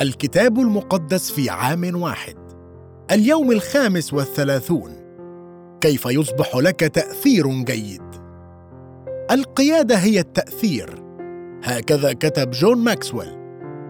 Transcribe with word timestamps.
الكتاب 0.00 0.58
المقدس 0.58 1.30
في 1.30 1.50
عام 1.50 2.02
واحد. 2.02 2.36
اليوم 3.10 3.52
الخامس 3.52 4.12
والثلاثون. 4.14 4.92
كيف 5.80 6.06
يصبح 6.06 6.56
لك 6.56 6.80
تأثير 6.80 7.64
جيد؟ 7.64 8.02
القيادة 9.30 9.96
هي 9.96 10.20
التأثير. 10.20 11.02
هكذا 11.64 12.12
كتب 12.12 12.50
جون 12.50 12.78
ماكسويل 12.78 13.36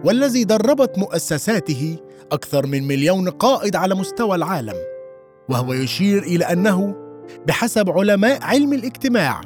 والذي 0.05 0.43
دربت 0.43 0.97
مؤسساته 0.97 1.97
أكثر 2.31 2.65
من 2.65 2.87
مليون 2.87 3.29
قائد 3.29 3.75
على 3.75 3.95
مستوى 3.95 4.35
العالم 4.35 4.75
وهو 5.49 5.73
يشير 5.73 6.23
إلى 6.23 6.45
أنه 6.45 6.95
بحسب 7.47 7.89
علماء 7.89 8.43
علم 8.43 8.73
الاجتماع 8.73 9.41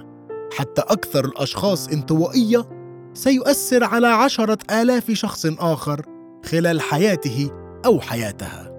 حتى 0.58 0.82
أكثر 0.82 1.26
الأشخاص 1.26 1.88
انطوائية 1.88 2.70
سيؤثر 3.14 3.84
على 3.84 4.08
عشرة 4.08 4.58
آلاف 4.72 5.12
شخص 5.12 5.46
آخر 5.60 6.11
خلال 6.46 6.82
حياته 6.82 7.52
أو 7.86 8.00
حياتها. 8.00 8.72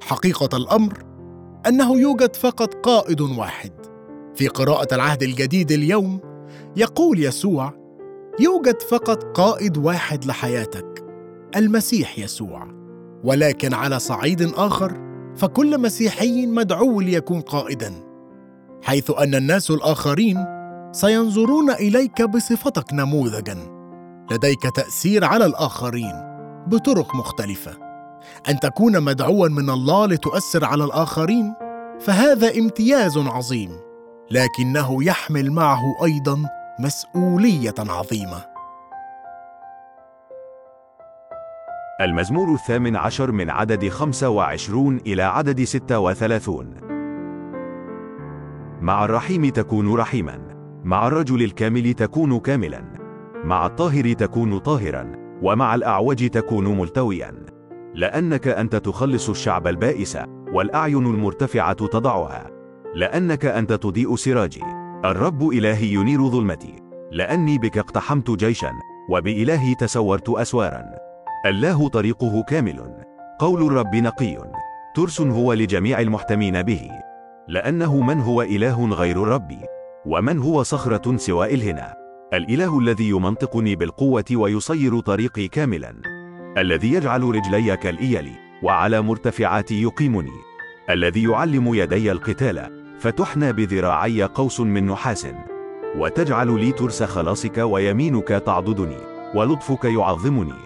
حقيقة 0.00 0.56
الأمر 0.56 1.04
أنه 1.66 2.00
يوجد 2.00 2.36
فقط 2.36 2.74
قائد 2.74 3.20
واحد. 3.20 3.72
في 4.34 4.48
قراءة 4.48 4.94
العهد 4.94 5.22
الجديد 5.22 5.72
اليوم 5.72 6.20
يقول 6.76 7.24
يسوع 7.24 7.72
يوجد 8.40 8.82
فقط 8.82 9.24
قائد 9.24 9.76
واحد 9.76 10.24
لحياتك 10.24 11.04
المسيح 11.56 12.18
يسوع. 12.18 12.68
ولكن 13.24 13.74
على 13.74 13.98
صعيد 13.98 14.42
آخر 14.42 15.00
فكل 15.36 15.80
مسيحي 15.80 16.46
مدعو 16.46 17.00
ليكون 17.00 17.40
قائدا 17.40 17.92
حيث 18.82 19.10
أن 19.18 19.34
الناس 19.34 19.70
الآخرين 19.70 20.44
سينظرون 20.92 21.70
إليك 21.70 22.22
بصفتك 22.22 22.92
نموذجا. 22.92 23.58
لديك 24.30 24.62
تأثير 24.76 25.24
على 25.24 25.46
الآخرين. 25.46 26.31
بطرق 26.66 27.14
مختلفة. 27.14 27.72
أن 28.48 28.60
تكون 28.60 29.00
مدعوا 29.00 29.48
من 29.48 29.70
الله 29.70 30.06
لتؤثر 30.06 30.64
على 30.64 30.84
الآخرين 30.84 31.54
فهذا 32.00 32.54
امتياز 32.58 33.18
عظيم 33.18 33.70
لكنه 34.30 35.04
يحمل 35.04 35.50
معه 35.50 35.82
أيضا 36.04 36.42
مسؤولية 36.80 37.74
عظيمة. 37.78 38.44
المزمور 42.00 42.54
الثامن 42.54 42.96
عشر 42.96 43.32
من 43.32 43.50
عدد 43.50 43.88
خمسة 43.88 44.28
وعشرون 44.28 44.96
إلى 44.96 45.22
عدد 45.22 45.64
ستة 45.64 45.98
وثلاثون. 45.98 46.74
مع 48.80 49.04
الرحيم 49.04 49.48
تكون 49.48 49.94
رحيما 49.94 50.38
مع 50.84 51.06
الرجل 51.06 51.42
الكامل 51.42 51.94
تكون 51.94 52.38
كاملا 52.38 52.84
مع 53.44 53.66
الطاهر 53.66 54.12
تكون 54.12 54.58
طاهرا. 54.58 55.21
ومع 55.42 55.74
الأعوج 55.74 56.28
تكون 56.28 56.78
ملتويا. 56.78 57.34
لأنك 57.94 58.48
أنت 58.48 58.76
تخلص 58.76 59.28
الشعب 59.28 59.66
البائس 59.66 60.18
والأعين 60.52 61.06
المرتفعة 61.06 61.86
تضعها. 61.86 62.50
لأنك 62.94 63.44
أنت 63.44 63.72
تضيء 63.72 64.16
سراجي. 64.16 64.62
الرب 65.04 65.48
إلهي 65.48 65.94
ينير 65.94 66.28
ظلمتي. 66.28 66.76
لأني 67.12 67.58
بك 67.58 67.78
اقتحمت 67.78 68.30
جيشا 68.30 68.70
وبإلهي 69.10 69.74
تسورت 69.74 70.28
أسوارا. 70.28 70.84
الله 71.46 71.88
طريقه 71.88 72.42
كامل. 72.42 73.04
قول 73.38 73.66
الرب 73.66 73.94
نقي. 73.94 74.38
ترس 74.96 75.20
هو 75.20 75.52
لجميع 75.52 76.00
المحتمين 76.00 76.62
به. 76.62 76.90
لأنه 77.48 78.00
من 78.00 78.20
هو 78.20 78.42
إله 78.42 78.88
غير 78.88 79.22
الرب؟ 79.22 79.52
ومن 80.06 80.38
هو 80.38 80.62
صخرة 80.62 81.16
سوى 81.16 81.54
إلهنا؟ 81.54 82.01
الإله 82.32 82.78
الذي 82.78 83.08
يمنطقني 83.08 83.76
بالقوة 83.76 84.24
ويصير 84.32 85.00
طريقي 85.00 85.48
كاملا. 85.48 85.94
الذي 86.58 86.92
يجعل 86.92 87.22
رجلي 87.22 87.76
كالإيل 87.76 88.32
وعلى 88.62 89.00
مرتفعاتي 89.00 89.82
يقيمني. 89.82 90.32
الذي 90.90 91.22
يعلم 91.22 91.74
يدي 91.74 92.12
القتال 92.12 92.84
فتحنى 93.00 93.52
بذراعي 93.52 94.22
قوس 94.22 94.60
من 94.60 94.86
نحاس. 94.86 95.26
وتجعل 95.96 96.60
لي 96.60 96.72
ترس 96.72 97.02
خلاصك 97.02 97.58
ويمينك 97.58 98.28
تعضدني 98.28 98.98
ولطفك 99.34 99.84
يعظمني. 99.84 100.58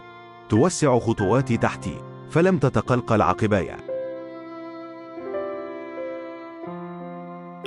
توسع 0.48 0.98
خطواتي 0.98 1.56
تحتي 1.56 1.94
فلم 2.30 2.58
تتقلقل 2.58 3.22
عقباي 3.22 3.70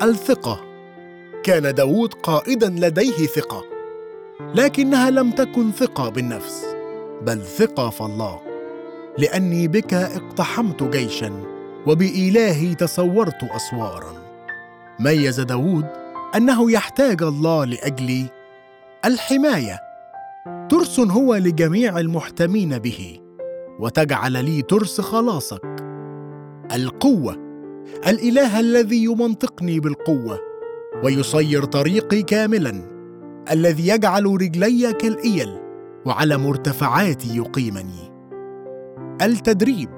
الثقة. 0.01 0.61
كان 1.43 1.73
داود 1.73 2.13
قائدا 2.13 2.69
لديه 2.69 3.25
ثقة. 3.25 3.78
لكنها 4.41 5.09
لم 5.09 5.31
تكن 5.31 5.71
ثقة 5.71 6.09
بالنفس 6.09 6.65
بل 7.21 7.41
ثقة 7.41 7.89
في 7.89 8.01
الله. 8.01 8.39
لأني 9.17 9.67
بك 9.67 9.93
اقتحمت 9.93 10.83
جيشا 10.83 11.31
وبإلهي 11.87 12.75
تصورت 12.75 13.43
أسوارا. 13.43 14.13
ميز 14.99 15.39
داود 15.39 15.85
أنه 16.35 16.71
يحتاج 16.71 17.23
الله 17.23 17.65
لأجل 17.65 18.25
الحماية. 19.05 19.79
ترس 20.69 20.99
هو 20.99 21.35
لجميع 21.35 21.99
المحتمين 21.99 22.77
به 22.77 23.19
وتجعل 23.79 24.31
لي 24.45 24.61
ترس 24.61 25.01
خلاصك. 25.01 25.65
القوة 26.75 27.37
الإله 28.07 28.59
الذي 28.59 29.03
يمنطقني 29.03 29.79
بالقوة 29.79 30.39
ويصير 31.03 31.65
طريقي 31.65 32.21
كاملا. 32.21 32.98
الذي 33.51 33.87
يجعل 33.87 34.25
رجلي 34.25 34.93
كالإيل 34.93 35.59
وعلى 36.05 36.37
مرتفعاتي 36.37 37.37
يقيمني. 37.37 38.11
التدريب 39.21 39.89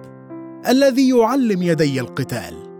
الذي 0.68 1.10
يعلم 1.10 1.62
يدي 1.62 2.00
القتال. 2.00 2.72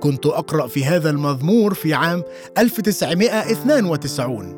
كنت 0.00 0.26
أقرأ 0.26 0.66
في 0.66 0.84
هذا 0.84 1.10
المضمور 1.10 1.74
في 1.74 1.94
عام 1.94 2.22
1992 2.58 4.54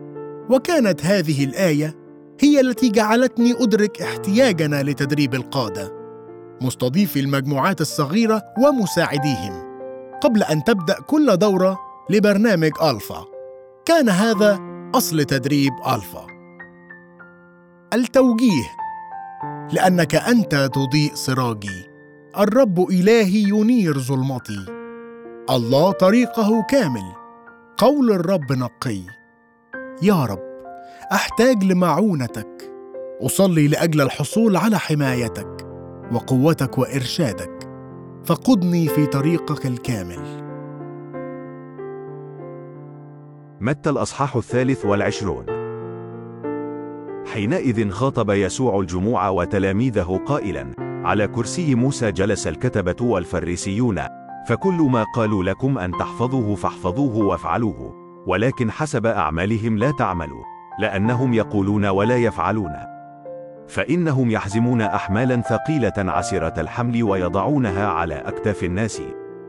وكانت 0.51 1.07
هذه 1.07 1.45
الآية 1.45 1.97
هي 2.41 2.61
التي 2.61 2.89
جعلتني 2.89 3.53
أدرك 3.53 4.03
احتياجنا 4.03 4.83
لتدريب 4.83 5.35
القادة 5.35 5.93
مستضيفي 6.61 7.21
المجموعات 7.21 7.81
الصغيرة 7.81 8.43
ومساعديهم. 8.59 9.71
قبل 10.21 10.43
أن 10.43 10.65
تبدأ 10.65 11.01
كل 11.07 11.37
دورة 11.37 11.79
لبرنامج 12.11 12.73
ألفا 12.83 13.25
كان 13.85 14.09
هذا 14.09 14.70
أصل 14.95 15.25
تدريب 15.25 15.73
ألفا. 15.87 16.27
التوجيه. 17.95 18.71
لأنك 19.73 20.15
أنت 20.15 20.55
تضيء 20.55 21.15
سراجي 21.15 21.91
الرب 22.39 22.91
إلهي 22.91 23.43
ينير 23.49 23.99
ظلمتي. 23.99 24.67
الله 25.51 25.91
طريقه 25.91 26.67
كامل. 26.69 27.13
قول 27.79 28.11
الرب 28.13 28.53
نقي. 28.53 29.01
يا 30.03 30.25
رب 30.25 30.43
أحتاج 31.13 31.65
لمعونتك. 31.65 32.73
أصلي 33.23 33.69
لأجل 33.69 34.01
الحصول 34.01 34.57
على 34.57 34.79
حمايتك 34.79 35.67
وقوتك 36.13 36.79
وإرشادك. 36.79 37.69
فقدني 38.25 38.89
في 38.89 39.07
طريقك 39.07 39.67
الكامل. 39.67 40.50
متى 43.61 43.91
الأصحاح 43.91 44.37
الثالث 44.37 44.87
والعشرون؟ 44.87 45.47
حينئذ 47.33 47.91
خاطب 47.91 48.31
يسوع 48.31 48.81
الجموع 48.81 49.29
وتلاميذه 49.29 50.21
قائلا 50.27 50.75
على 50.79 51.27
كرسي 51.29 51.75
موسى 51.75 52.13
جلس 52.13 52.47
الكتبة 52.47 52.97
والفريسيون 53.01 54.01
فكل 54.47 54.89
ما 54.91 55.05
قالوا 55.17 55.45
لكم 55.45 55.79
أن 55.79 55.93
تحفظوه 55.93 56.55
فاحفظوه 56.55 57.17
وافعلوه 57.17 57.95
ولكن 58.27 58.71
حسب 58.71 59.07
أعمالهم 59.07 59.79
لا 59.79 59.91
تعملوا 59.91 60.45
لأنهم 60.81 61.35
يقولون 61.35 61.87
ولا 61.87 62.17
يفعلون. 62.17 62.73
فإنهم 63.69 64.31
يحزمون 64.31 64.83
أحمالا 64.83 65.41
ثقيلة 65.41 65.93
عسرة 65.99 66.61
الحمل 66.61 67.03
ويضعونها 67.03 67.87
على 67.87 68.15
أكتاف 68.15 68.65
الناس 68.65 69.03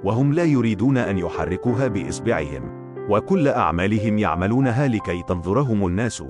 وهم 0.04 0.34
لا 0.34 0.44
يريدون 0.44 0.98
أن 0.98 1.18
يحركوها 1.18 1.88
بإصبعهم. 1.88 2.81
وكل 3.12 3.48
أعمالهم 3.48 4.18
يعملونها 4.18 4.88
لكي 4.88 5.24
تنظرهم 5.24 5.88
الناس 5.88 6.24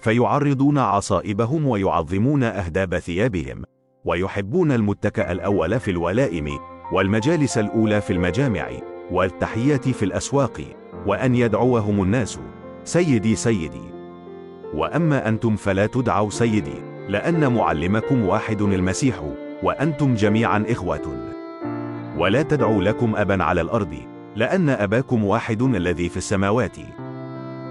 فيعرضون 0.00 0.78
عصائبهم 0.78 1.66
ويعظمون 1.66 2.42
أهداب 2.42 2.98
ثيابهم 2.98 3.64
ويحبون 4.04 4.72
المتكأ 4.72 5.32
الأول 5.32 5.80
في 5.80 5.90
الولائم 5.90 6.58
والمجالس 6.92 7.58
الأولى 7.58 8.00
في 8.00 8.12
المجامع 8.12 8.68
والتحيات 9.10 9.88
في 9.88 10.04
الأسواق 10.04 10.60
وأن 11.06 11.34
يدعوهم 11.34 12.02
الناس. 12.02 12.38
سيدي 12.84 13.36
سيدي. 13.36 13.82
وأما 14.74 15.28
أنتم 15.28 15.56
فلا 15.56 15.86
تدعوا 15.86 16.30
سيدي 16.30 16.82
لأن 17.08 17.54
معلمكم 17.54 18.26
واحد 18.28 18.62
المسيح 18.62 19.22
وأنتم 19.62 20.14
جميعا 20.14 20.64
إخوة. 20.68 21.32
ولا 22.18 22.42
تدعوا 22.42 22.82
لكم 22.82 23.16
أبا 23.16 23.44
على 23.44 23.60
الأرض. 23.60 24.15
لأن 24.36 24.68
أباكم 24.68 25.24
واحد 25.24 25.62
الذي 25.62 26.08
في 26.08 26.16
السماوات. 26.16 26.76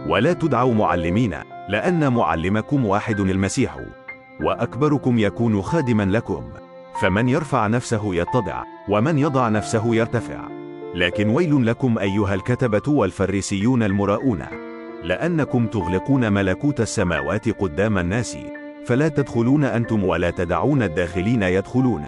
ولا 0.08 0.34
تدعوا 0.34 0.74
معلمين 0.74 1.36
لأن 1.70 2.14
معلمكم 2.14 2.86
واحد 2.86 3.20
المسيح. 3.20 3.78
وأكبركم 4.42 5.20
يكون 5.20 5.62
خادما 5.62 6.04
لكم. 6.04 6.44
فمن 7.02 7.30
يرفع 7.30 7.68
نفسه 7.68 8.16
يتضع 8.16 8.64
ومن 8.90 9.18
يضع 9.18 9.50
نفسه 9.50 9.96
يرتفع. 9.96 10.48
لكن 10.96 11.30
ويل 11.30 11.66
لكم 11.66 11.98
أيها 11.98 12.34
الكتبة 12.34 12.94
والفريسيون 12.94 13.84
المراؤون. 13.84 14.46
لأنكم 15.04 15.68
تغلقون 15.68 16.34
ملكوت 16.34 16.82
السماوات 16.82 17.50
قدام 17.50 17.98
الناس. 17.98 18.38
فلا 18.86 19.08
تدخلون 19.08 19.64
أنتم 19.64 20.04
ولا 20.04 20.30
تدعون 20.30 20.84
الداخلين 20.84 21.44
يدخلون. 21.44 22.06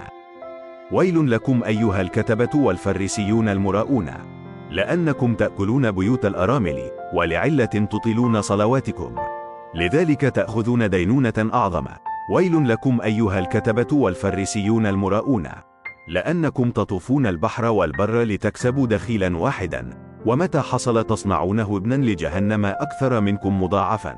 ويل 0.91 1.31
لكم 1.31 1.63
أيها 1.63 2.01
الكتبة 2.01 2.49
والفريسيون 2.55 3.49
المراؤون. 3.49 4.36
لأنكم 4.71 5.35
تأكلون 5.35 5.91
بيوت 5.91 6.25
الأرامل 6.25 6.91
ولعلة 7.13 7.65
تطيلون 7.65 8.41
صلواتكم. 8.41 9.15
لذلك 9.75 10.21
تأخذون 10.21 10.89
دينونة 10.89 11.49
أعظم. 11.53 11.85
ويل 12.33 12.69
لكم 12.69 13.01
أيها 13.01 13.39
الكتبة 13.39 13.87
والفريسيون 13.91 14.85
المراؤون. 14.85 15.47
لأنكم 16.07 16.71
تطوفون 16.71 17.27
البحر 17.27 17.65
والبر 17.65 18.21
لتكسبوا 18.21 18.87
دخيلا 18.87 19.37
واحدا. 19.37 19.89
ومتى 20.25 20.59
حصل 20.59 21.03
تصنعونه 21.03 21.77
ابنا 21.77 21.95
لجهنم 21.95 22.65
أكثر 22.65 23.21
منكم 23.21 23.63
مضاعفا. 23.63 24.15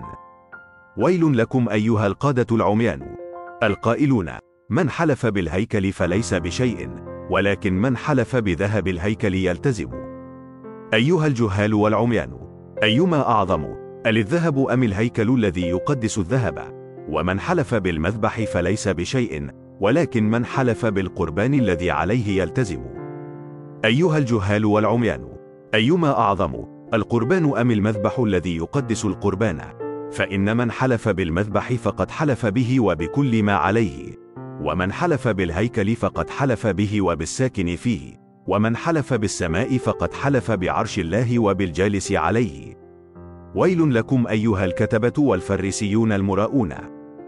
ويل 0.98 1.38
لكم 1.38 1.70
أيها 1.70 2.08
القادة 2.08 2.56
العميان. 2.56 3.16
القائلون 3.64 4.30
من 4.70 4.90
حلف 4.90 5.26
بالهيكل 5.26 5.92
فليس 5.92 6.34
بشيء 6.34 6.90
ولكن 7.30 7.74
من 7.74 7.98
حلف 7.98 8.36
بذهب 8.36 8.88
الهيكل 8.88 9.36
يلتزم. 9.36 9.99
أيها 10.94 11.28
الجهال 11.28 11.74
والعميان 11.74 12.32
أيما 12.84 13.30
أعظم 13.30 13.66
الذهب 14.08 14.68
أم 14.68 14.84
الهيكل 14.84 15.30
الذي 15.30 15.62
يقدس 15.62 16.18
الذهب؟ 16.18 16.80
ومن 17.10 17.40
حلف 17.40 17.76
بالمذبح 17.76 18.44
فليس 18.44 18.88
بشيء 18.88 19.50
ولكن 19.80 20.30
من 20.30 20.46
حلف 20.46 20.86
بالقربان 20.86 21.54
الذي 21.54 21.92
عليه 21.92 22.42
يلتزم. 22.42 22.82
أيها 23.86 24.18
الجهال 24.18 24.66
والعميان 24.66 25.28
أيما 25.74 26.20
أعظم 26.20 26.66
القربان 26.94 27.58
أم 27.58 27.72
المذبح 27.72 28.20
الذي 28.20 28.58
يقدس 28.58 29.06
القربان؟ 29.06 29.62
فإن 30.12 30.58
من 30.58 30.72
حلف 30.72 31.10
بالمذبح 31.10 31.74
فقد 31.74 32.12
حلف 32.12 32.46
به 32.46 32.80
وبكل 32.80 33.44
ما 33.44 33.54
عليه 33.54 34.16
ومن 34.62 34.92
حلف 34.92 35.28
بالهيكل 35.28 35.96
فقد 35.96 36.30
حلف 36.30 36.68
به 36.68 37.02
وبالساكن 37.02 37.76
فيه. 37.76 38.29
ومن 38.50 38.76
حلف 38.76 39.14
بالسماء 39.14 39.78
فقد 39.78 40.14
حلف 40.14 40.52
بعرش 40.52 41.00
الله 41.00 41.40
وبالجالس 41.40 42.12
عليه. 42.12 42.74
ويل 43.56 43.96
لكم 43.96 44.28
أيها 44.28 44.66
الكتبة 44.66 45.14
والفريسيون 45.24 46.12
المراؤون. 46.12 46.74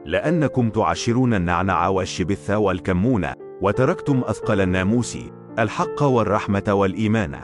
لأنكم 0.06 0.69
تعشرون 0.69 1.33
النعنع 1.33 1.88
والشبث 1.88 2.51
والكمون 2.51 3.27
وتركتم 3.62 4.21
أثقل 4.25 4.62
الناموس 4.62 5.18
الحق 5.59 6.03
والرحمة 6.03 6.63
والإيمان. 6.69 7.39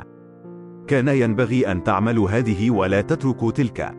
كان 0.88 1.08
ينبغي 1.08 1.72
أن 1.72 1.84
تعملوا 1.84 2.30
هذه 2.30 2.72
ولا 2.72 3.02
تتركوا 3.02 3.52
تلك. 3.52 3.96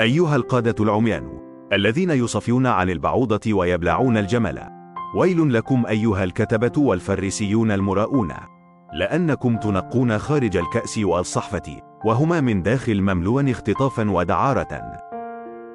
أيها 0.00 0.36
القادة 0.36 0.84
العميان 0.84 1.38
الذين 1.72 2.10
يصفون 2.10 2.66
عن 2.66 2.90
البعوضة 2.90 3.54
ويبلعون 3.54 4.16
الجمل. 4.16 4.60
ويل 5.16 5.54
لكم 5.54 5.86
أيها 5.86 6.24
الكتبة 6.24 6.72
والفريسيون 6.82 7.70
المراؤون. 7.70 8.32
لأنكم 8.92 9.56
تنقون 9.56 10.18
خارج 10.18 10.56
الكأس 10.56 10.98
والصحفة 10.98 11.80
وهما 12.04 12.40
من 12.40 12.62
داخل 12.62 13.00
مملوآن 13.00 13.50
اختطافا 13.50 14.10
ودعارة. 14.10 14.82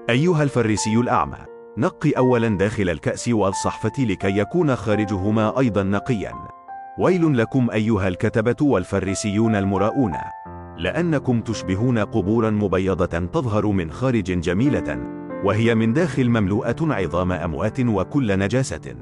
أيها 0.10 0.44
الفريسي 0.44 0.96
الأعمى 0.96 1.38
نق 1.78 2.12
أولا 2.18 2.58
داخل 2.58 2.90
الكأس 2.90 3.28
والصحفة 3.28 4.04
لكي 4.04 4.38
يكون 4.38 4.76
خارجهما 4.76 5.60
أيضا 5.60 5.84
نقيا. 5.84 6.32
ويل 7.00 7.38
لكم 7.38 7.70
أيها 7.70 8.08
الكتبة 8.08 8.56
والفريسيون 8.62 9.56
المراؤون 9.56 10.14
لأنكم 10.78 11.42
تشبهون 11.42 12.00
قبورا 12.00 12.50
مبيضة 12.50 13.20
تظهر 13.20 13.68
من 13.68 13.92
خارج 13.92 14.40
جميلة 14.40 15.00
وهي 15.44 15.76
من 15.76 15.94
داخل 15.94 16.30
مملوءة 16.30 16.76
عظام 16.82 17.32
أموات 17.32 17.80
وكل 17.80 18.40
نجاسة. 18.40 18.96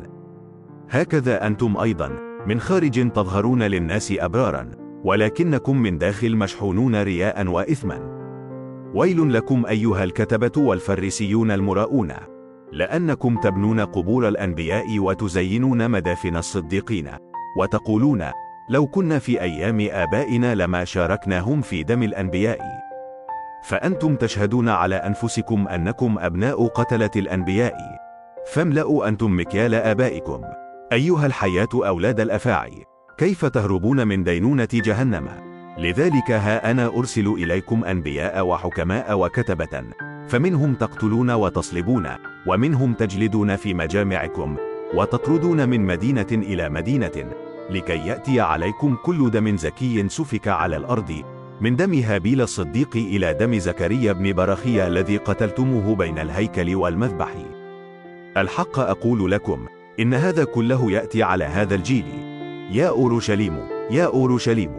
هكذا 0.90 1.48
أنتم 1.48 1.78
أيضا. 1.78 2.25
من 2.48 2.60
خارج 2.60 3.12
تظهرون 3.12 3.64
للناس 3.64 4.14
أبرارا 4.20 4.72
ولكنكم 5.04 5.78
من 5.78 5.98
داخل 5.98 6.36
مشحونون 6.36 7.04
رياء 7.04 7.48
وإثما. 7.48 8.16
ويل 8.94 9.34
لكم 9.34 9.66
أيها 9.66 10.04
الكتبة 10.04 10.62
والفريسيون 10.62 11.52
المراؤون 11.52 12.12
لأنكم 12.72 13.38
تبنون 13.38 13.80
قبور 13.80 14.28
الأنبياء 14.28 15.00
وتزينون 15.00 15.92
مدافن 15.92 16.36
الصديقين 16.38 17.10
وتقولون 17.60 18.26
لو 18.70 18.88
كنا 18.88 19.20
في 19.20 19.42
أيام 19.42 19.88
آبائنا 19.92 20.56
لما 20.56 20.86
شاركناهم 20.86 21.62
في 21.62 21.84
دم 21.84 22.04
الأنبياء. 22.04 22.60
فأنتم 23.64 24.16
تشهدون 24.16 24.70
على 24.70 24.96
أنفسكم 24.96 25.68
أنكم 25.68 26.16
أبناء 26.20 26.68
قتلة 26.68 27.12
الأنبياء. 27.16 27.76
فاملأوا 28.54 29.08
أنتم 29.08 29.40
مكيال 29.40 29.76
آبائكم. 29.76 30.42
أيها 30.92 31.26
الحياة 31.26 31.68
أولاد 31.74 32.20
الأفاعي 32.20 32.86
كيف 33.18 33.46
تهربون 33.46 34.08
من 34.08 34.24
دينونة 34.24 34.68
جهنم؟ 34.74 35.30
لذلك 35.78 36.32
ها 36.32 36.72
أنا 36.72 36.88
أرسل 36.88 37.28
إليكم 37.28 37.84
أنبياء 37.84 38.46
وحكماء 38.46 39.20
وكتبة 39.20 39.84
فمنهم 40.28 40.76
تقتلون 40.76 41.32
وتصلبون 41.32 42.08
ومنهم 42.48 42.94
تجلدون 42.94 43.56
في 43.56 43.74
مجامعكم 43.74 44.58
وتطردون 44.94 45.70
من 45.70 45.82
مدينة 45.82 46.28
إلى 46.32 46.70
مدينة 46.70 47.32
لكي 47.70 48.08
يأتي 48.08 48.40
عليكم 48.42 48.98
كل 49.04 49.32
دم 49.32 49.58
زكي 49.58 50.10
سفك 50.10 50.48
على 50.48 50.78
الأرض 50.78 51.24
من 51.62 51.76
دم 51.76 51.94
هابيل 51.94 52.42
الصديق 52.42 52.96
إلى 52.96 53.34
دم 53.34 53.60
زكريا 53.60 54.14
بن 54.14 54.34
برخيا 54.34 54.88
الذي 54.88 55.18
قتلتموه 55.18 55.96
بين 55.96 56.20
الهيكل 56.20 56.76
والمذبح. 56.76 57.34
الحق 58.38 58.80
أقول 58.80 59.32
لكم 59.32 59.66
إن 60.00 60.14
هذا 60.14 60.44
كله 60.44 60.92
يأتي 60.92 61.24
على 61.24 61.44
هذا 61.44 61.76
الجيل. 61.76 62.06
يا 62.72 62.90
أورشليم 62.90 63.58
يا 63.92 64.06
أورشليم. 64.06 64.72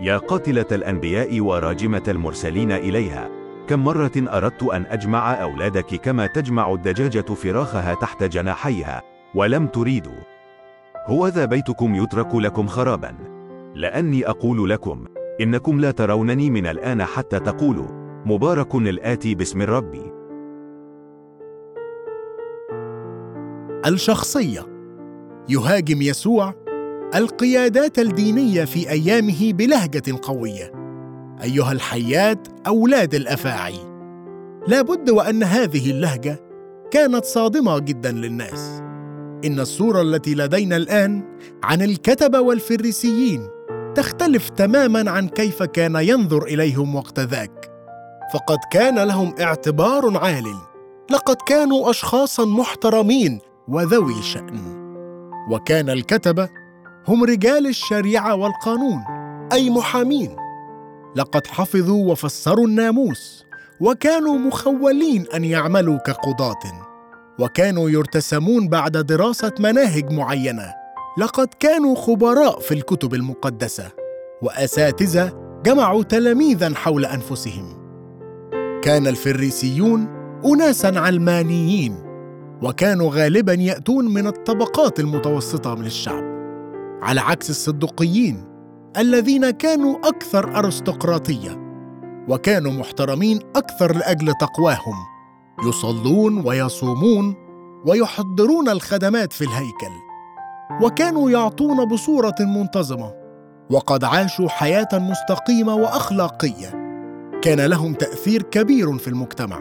يا 0.00 0.16
قاتلة 0.16 0.66
الأنبياء 0.72 1.40
وراجمة 1.40 2.02
المرسلين 2.08 2.72
إليها. 2.72 3.28
كم 3.68 3.84
مرة 3.84 4.12
أردت 4.16 4.62
أن 4.62 4.86
أجمع 4.86 5.42
أولادك 5.42 5.86
كما 5.86 6.26
تجمع 6.26 6.72
الدجاجة 6.72 7.34
فراخها 7.34 7.94
تحت 7.94 8.24
جناحيها 8.24 9.02
ولم 9.34 9.66
تريدوا 9.66 10.20
هو 11.06 11.28
ذا 11.28 11.44
بيتكم 11.44 11.94
يترك 11.94 12.34
لكم 12.34 12.66
خرابا. 12.66 13.14
لأني 13.74 14.28
أقول 14.28 14.70
لكم 14.70 15.04
إنكم 15.40 15.80
لا 15.80 15.90
ترونني 15.90 16.50
من 16.50 16.66
الآن 16.66 17.04
حتى 17.04 17.40
تقولوا. 17.40 18.04
مبارك 18.26 18.74
الآتي 18.74 19.34
باسم 19.34 19.62
الرب. 19.62 20.13
الشخصية. 23.86 24.66
يهاجم 25.48 26.02
يسوع 26.02 26.54
القيادات 27.14 27.98
الدينية 27.98 28.64
في 28.64 28.90
أيامه 28.90 29.52
بلهجة 29.52 30.18
قوية. 30.22 30.72
أيها 31.42 31.72
الحيات 31.72 32.48
أولاد 32.66 33.14
الأفاعي. 33.14 33.78
لابد 34.68 35.10
وأن 35.10 35.42
هذه 35.42 35.90
اللهجة 35.90 36.40
كانت 36.90 37.24
صادمة 37.24 37.78
جدا 37.78 38.12
للناس. 38.12 38.82
إن 39.44 39.60
الصورة 39.60 40.02
التي 40.02 40.34
لدينا 40.34 40.76
الآن 40.76 41.22
عن 41.62 41.82
الكتبة 41.82 42.40
والفريسيين 42.40 43.48
تختلف 43.94 44.48
تماما 44.48 45.10
عن 45.10 45.28
كيف 45.28 45.62
كان 45.62 45.96
ينظر 45.96 46.42
إليهم 46.42 46.94
وقت 46.94 47.20
ذاك. 47.20 47.70
فقد 48.34 48.58
كان 48.72 48.98
لهم 48.98 49.34
اعتبار 49.40 50.18
عال 50.18 50.44
لقد 51.10 51.36
كانوا 51.46 51.90
أشخاصا 51.90 52.44
محترمين 52.44 53.40
وذوي 53.68 54.22
شأن. 54.22 54.84
وكان 55.50 55.90
الكتبة 55.90 56.48
هم 57.08 57.24
رجال 57.24 57.66
الشريعة 57.66 58.34
والقانون 58.34 59.04
أي 59.52 59.70
محامين. 59.70 60.36
لقد 61.16 61.46
حفظوا 61.46 62.12
وفسروا 62.12 62.66
الناموس 62.66 63.44
وكانوا 63.80 64.38
مخولين 64.38 65.26
أن 65.34 65.44
يعملوا 65.44 65.98
كقضاة. 65.98 66.88
وكانوا 67.38 67.90
يرتسمون 67.90 68.68
بعد 68.68 68.96
دراسة 68.96 69.52
مناهج 69.60 70.12
معينة. 70.12 70.74
لقد 71.18 71.48
كانوا 71.60 71.94
خبراء 71.94 72.60
في 72.60 72.74
الكتب 72.74 73.14
المقدسة. 73.14 73.90
وأساتذة 74.42 75.32
جمعوا 75.66 76.02
تلاميذا 76.02 76.74
حول 76.74 77.04
أنفسهم. 77.04 77.84
كان 78.82 79.06
الفريسيون 79.06 80.06
أناسا 80.44 80.92
علمانيين. 80.96 82.03
وكانوا 82.62 83.10
غالبا 83.10 83.52
يأتون 83.52 84.04
من 84.04 84.26
الطبقات 84.26 85.00
المتوسطة 85.00 85.74
من 85.74 85.86
الشعب 85.86 86.24
على 87.02 87.20
عكس 87.20 87.50
الصدقيين 87.50 88.44
الذين 88.96 89.50
كانوا 89.50 90.08
أكثر 90.08 90.58
أرستقراطية 90.58 91.64
وكانوا 92.28 92.72
محترمين 92.72 93.38
أكثر 93.56 93.96
لأجل 93.96 94.32
تقواهم 94.40 94.94
يصلون 95.68 96.46
ويصومون 96.46 97.34
ويحضرون 97.86 98.68
الخدمات 98.68 99.32
في 99.32 99.44
الهيكل 99.44 99.94
وكانوا 100.82 101.30
يعطون 101.30 101.84
بصورة 101.84 102.34
منتظمة 102.40 103.12
وقد 103.70 104.04
عاشوا 104.04 104.48
حياة 104.48 104.88
مستقيمة 104.92 105.74
وأخلاقية 105.74 106.84
كان 107.42 107.60
لهم 107.60 107.94
تأثير 107.94 108.42
كبير 108.42 108.98
في 108.98 109.08
المجتمع 109.08 109.60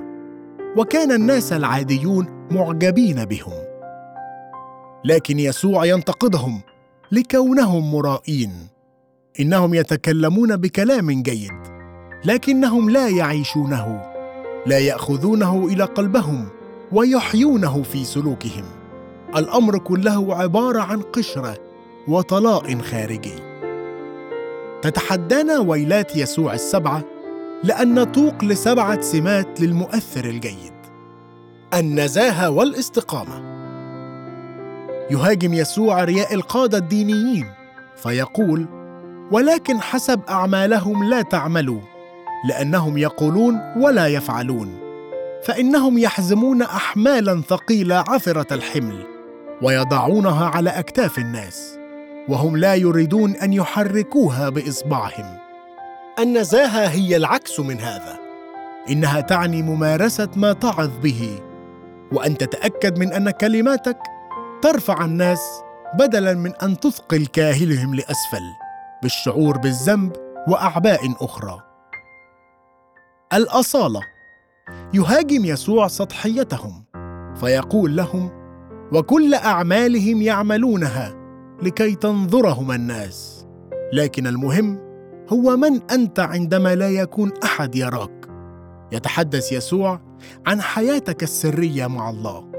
وكان 0.78 1.12
الناس 1.12 1.54
العاديون 1.54 2.43
معجبين 2.53 3.25
بهم. 3.25 3.53
لكن 5.05 5.39
يسوع 5.39 5.86
ينتقدهم 5.86 6.62
لكونهم 7.12 7.95
مرائين. 7.95 8.51
إنهم 9.39 9.74
يتكلمون 9.74 10.55
بكلام 10.55 11.24
جيد 11.24 11.51
لكنهم 12.25 12.89
لا 12.89 13.10
يعيشونه 13.10 14.01
لا 14.65 14.79
يأخذونه 14.79 15.67
إلى 15.67 15.83
قلبهم 15.83 16.48
ويحيونه 16.91 17.83
في 17.83 18.03
سلوكهم. 18.03 18.65
الأمر 19.38 19.77
كله 19.77 20.36
عبارة 20.36 20.79
عن 20.81 21.01
قشرة 21.01 21.57
وطلاء 22.07 22.77
خارجي. 22.77 23.36
تتحدانا 24.81 25.60
ويلات 25.60 26.15
يسوع 26.15 26.53
السبعة 26.53 27.03
لأن 27.63 28.00
نتوق 28.00 28.43
لسبعة 28.43 29.01
سمات 29.01 29.62
للمؤثر 29.62 30.25
الجيد. 30.25 30.73
النزاهة 31.74 32.50
والاستقامة. 32.50 33.53
يهاجم 35.12 35.53
يسوع 35.53 36.03
رياء 36.03 36.34
القادة 36.34 36.77
الدينيين 36.77 37.46
فيقول 37.96 38.65
ولكن 39.32 39.82
حسب 39.82 40.22
أعمالهم 40.30 41.10
لا 41.10 41.22
تعملوا 41.22 41.82
لأنهم 42.50 42.98
يقولون 42.98 43.60
ولا 43.77 44.08
يفعلون 44.08 44.80
فإنهم 45.44 45.98
يحزمون 45.98 46.62
احمالا 46.62 47.42
ثقيلة 47.42 47.96
عثرة 48.08 48.53
الحمل 48.53 49.06
ويضعونها 49.62 50.46
على 50.46 50.70
أكتاف 50.70 51.18
الناس 51.18 51.80
وهم 52.30 52.58
لا 52.58 52.75
يريدون 52.75 53.36
أن 53.36 53.53
يحركوها 53.53 54.50
بإصبعهم. 54.50 55.38
النزاهة 56.20 56.88
هي 56.88 57.15
العكس 57.15 57.60
من 57.60 57.80
هذا 57.80 58.20
إنها 58.89 59.22
تعني 59.22 59.62
ممارسة 59.62 60.30
ما 60.36 60.53
تعظ 60.53 60.89
به 61.03 61.39
وأن 62.13 62.38
تتأكد 62.38 63.00
من 63.00 63.13
أن 63.13 63.29
كلماتك 63.29 63.98
ترفع 64.62 65.05
الناس 65.05 65.63
بدلا 66.00 66.34
من 66.34 66.55
أن 66.55 66.79
تثقل 66.79 67.25
كاهلهم 67.25 67.96
لأسفل 67.96 68.43
بالشعور 69.03 69.58
بالذنب 69.58 70.13
وأعباء 70.48 71.00
أخرى. 71.22 71.62
الأصالة. 73.34 74.01
يهاجم 74.93 75.46
يسوع 75.46 75.88
سطحيتهم 75.88 76.86
فيقول 77.36 77.96
لهم 77.96 78.32
وكل 78.91 79.34
أعمالهم 79.34 80.22
يعملونها 80.22 81.15
لكي 81.62 81.96
تنظرهم 81.96 82.72
الناس. 82.72 83.48
لكن 83.93 84.27
المهم 84.27 84.79
هو 85.34 85.58
من 85.58 85.91
أنت 85.91 86.20
عندما 86.20 86.75
لا 86.75 86.89
يكون 86.89 87.32
أحد 87.43 87.75
يراك. 87.75 88.29
يتحدث 88.91 89.51
يسوع 89.51 90.01
عن 90.48 90.62
حياتك 90.62 91.24
السرية 91.24 91.88
مع 91.88 92.10
الله. 92.10 92.51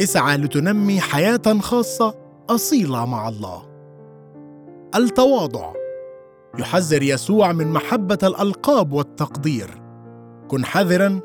اسعى 0.00 0.36
لتنمي 0.36 1.00
حياة 1.00 1.58
خاصة 1.60 2.14
أصيلة 2.50 3.06
مع 3.06 3.28
الله. 3.28 3.62
التواضع. 4.96 5.72
يحذر 6.58 7.02
يسوع 7.02 7.52
من 7.52 7.72
محبة 7.72 8.18
الألقاب 8.22 8.92
والتقدير. 8.92 9.82
كن 10.48 10.64
حذرا 10.64 11.20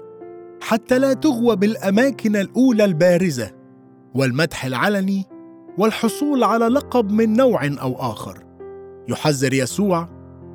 حتى 0.62 1.00
لا 1.00 1.14
تغوى 1.14 1.56
بالأماكن 1.56 2.36
الأولى 2.36 2.86
البارزة 2.86 3.52
والمدح 4.16 4.66
العلني 4.66 5.26
والحصول 5.78 6.44
على 6.44 6.68
لقب 6.68 7.12
من 7.12 7.34
نوع 7.34 7.66
أو 7.66 7.96
آخر. 7.96 8.44
يحذر 9.08 9.54
يسوع 9.54 10.10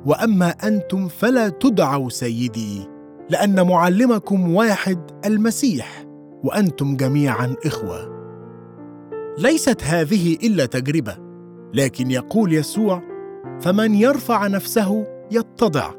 وأما 0.05 0.49
أنتم 0.49 1.07
فلا 1.07 1.49
تدعوا 1.49 2.09
سيدي. 2.09 2.98
لأن 3.29 3.67
معلمكم 3.67 4.55
واحد 4.55 5.11
المسيح 5.25 6.05
وأنتم 6.43 6.97
جميعا 6.97 7.55
إخوة. 7.65 8.19
ليست 9.37 9.83
هذه 9.83 10.37
إلا 10.43 10.65
تجربة 10.65 11.17
لكن 11.73 12.11
يقول 12.11 12.53
يسوع 12.53 13.01
فمن 13.61 13.95
يرفع 13.95 14.47
نفسه 14.47 15.05
يتضع 15.31 15.91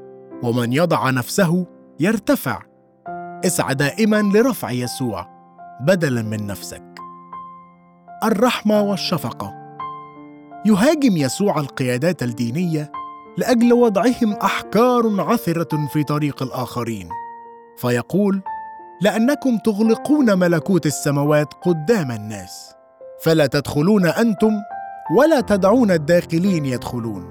ومن 0.42 0.72
يضع 0.72 1.10
نفسه 1.10 1.66
يرتفع. 2.00 2.62
اسعى 3.44 3.75
دائما 3.75 4.22
لرفع 4.22 4.70
يسوع 4.70 5.26
بدلا 5.80 6.22
من 6.22 6.46
نفسك. 6.46 6.94
الرحمة 8.25 8.82
والشفقة. 8.82 9.54
يهاجم 10.66 11.16
يسوع 11.16 11.60
القيادات 11.60 12.22
الدينية 12.22 12.92
لأجل 13.38 13.72
وضعهم 13.72 14.32
أحكار 14.42 15.20
عثرة 15.20 15.87
في 15.92 16.04
طريق 16.04 16.42
الآخرين. 16.42 17.08
فيقول 17.80 18.42
لأنكم 19.00 19.58
تغلقون 19.58 20.38
ملكوت 20.38 20.87
السماوات 20.87 21.54
قدام 21.54 22.10
الناس 22.10 22.75
فلا 23.22 23.46
تدخلون 23.46 24.06
أنتم 24.06 24.52
ولا 25.16 25.40
تدعون 25.40 25.90
الداخلين 25.90 26.66
يدخلون. 26.66 27.26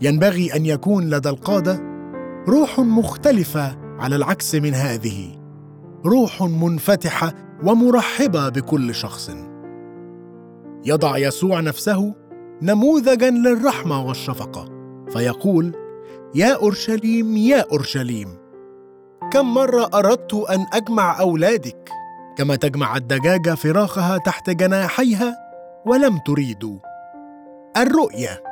ينبغي 0.00 0.56
أن 0.56 0.66
يكون 0.66 1.10
لدى 1.10 1.28
القادة 1.28 1.80
روح 2.48 2.78
مختلفة 2.80 3.76
على 3.98 4.16
العكس 4.16 4.54
من 4.54 4.74
هذه 4.74 5.36
روح 6.06 6.42
منفتحة 6.42 7.32
ومرحبة 7.64 8.48
بكل 8.48 8.94
شخص. 8.94 9.30
يضع 10.84 11.18
يسوع 11.18 11.60
نفسه 11.60 12.14
نموذجا 12.62 13.30
للرحمة 13.30 14.06
والشفقة 14.06 14.64
فيقول 15.08 15.74
يا 16.34 16.54
أورشليم 16.54 17.36
يا 17.36 17.66
أورشليم! 17.72 18.39
كم 19.32 19.54
مرة 19.54 19.90
أردت 19.94 20.34
أن 20.34 20.66
أجمع 20.72 21.20
أولادك؟ 21.20 21.90
كما 22.36 22.56
تجمع 22.56 22.96
الدجاجة 22.96 23.54
فراخها 23.54 24.18
تحت 24.18 24.50
جناحيها 24.50 25.36
ولم 25.86 26.18
تريدوا. 26.18 26.78
الرؤية. 27.76 28.42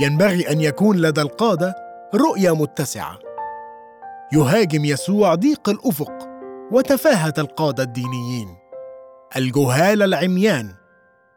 ينبغي 0.00 0.50
أن 0.50 0.60
يكون 0.60 0.96
لدى 0.96 1.20
القادة 1.20 1.74
رؤية 2.14 2.54
متسعة. 2.54 3.18
يهاجم 4.32 4.84
يسوع 4.84 5.34
ضيق 5.34 5.68
الأفق 5.68 6.12
وتفاهة 6.72 7.34
القادة 7.38 7.82
الدينيين. 7.82 8.48
الجهال 9.36 10.02
العميان 10.02 10.74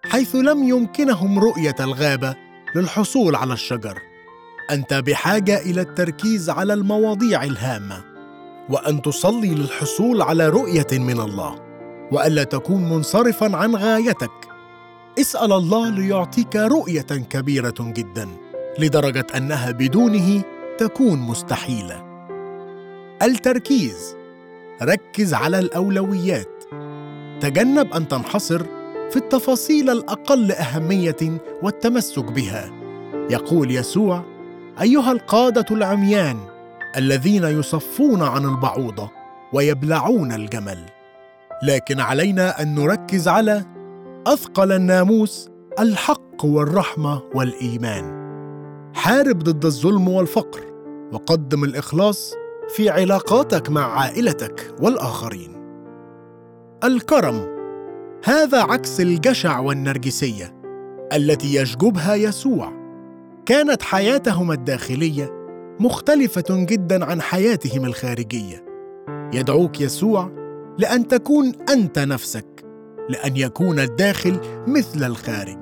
حيث 0.05 0.35
لم 0.35 0.63
يمكنهم 0.63 1.39
رؤية 1.39 1.75
الغابة 1.79 2.35
للحصول 2.75 3.35
على 3.35 3.53
الشجر. 3.53 3.99
أنت 4.71 4.93
بحاجة 4.93 5.57
إلى 5.57 5.81
التركيز 5.81 6.49
على 6.49 6.73
المواضيع 6.73 7.43
الهامة. 7.43 8.08
وأن 8.69 9.01
تصلي 9.01 9.55
للحصول 9.55 10.21
على 10.21 10.49
رؤية 10.49 10.87
من 10.91 11.19
الله 11.19 11.55
وألا 12.11 12.43
تكون 12.43 12.89
منصرفا 12.89 13.55
عن 13.55 13.75
غايتك. 13.75 14.31
اسأل 15.19 15.53
الله 15.53 15.89
ليعطيك 15.89 16.55
رؤية 16.55 17.01
كبيرة 17.01 17.73
جدا 17.79 18.27
لدرجة 18.79 19.27
أنها 19.37 19.71
بدونه 19.71 20.41
تكون 20.77 21.19
مستحيلة. 21.19 22.03
التركيز. 23.21 24.15
ركز 24.81 25.33
على 25.33 25.59
الأولويات. 25.59 26.63
تجنب 27.41 27.93
أن 27.93 28.07
تنحصر 28.07 28.63
في 29.09 29.15
التفاصيل 29.15 29.89
الأقل 29.89 30.51
أهمية 30.51 31.41
والتمسك 31.63 32.23
بها. 32.23 32.71
يقول 33.29 33.71
يسوع 33.71 34.23
أيها 34.81 35.11
القادة 35.11 35.65
العميان 35.71 36.37
الذين 36.97 37.43
يصفون 37.43 38.21
عن 38.21 38.45
البعوضة 38.45 39.11
ويبلعون 39.53 40.31
الجمل. 40.31 40.85
لكن 41.63 41.99
علينا 41.99 42.61
أن 42.61 42.75
نركز 42.75 43.27
على 43.27 43.65
أثقل 44.27 44.71
الناموس 44.71 45.49
الحق 45.79 46.45
والرحمة 46.45 47.21
والإيمان. 47.35 48.19
حارب 48.95 49.39
ضد 49.39 49.65
الظلم 49.65 50.07
والفقر 50.07 50.61
وقدم 51.11 51.63
الإخلاص 51.63 52.33
في 52.75 52.89
علاقاتك 52.89 53.69
مع 53.69 53.99
عائلتك 53.99 54.75
والآخرين. 54.81 55.55
الكرم 56.83 57.47
هذا 58.25 58.61
عكس 58.61 59.01
الجشع 59.01 59.59
والنرجسية 59.59 60.55
التي 61.13 61.55
يشجبها 61.55 62.15
يسوع. 62.15 62.73
كانت 63.45 63.81
حياتهم 63.81 64.51
الداخلية 64.51 65.38
مختلفة 65.79 66.43
جدا 66.49 67.05
عن 67.05 67.21
حياتهم 67.21 67.85
الخارجية. 67.85 68.65
يدعوك 69.33 69.81
يسوع 69.81 70.31
لأن 70.77 71.07
تكون 71.07 71.51
أنت 71.69 71.99
نفسك 71.99 72.65
لأن 73.09 73.37
يكون 73.37 73.79
الداخل 73.79 74.39
مثل 74.67 75.03
الخارج. 75.03 75.57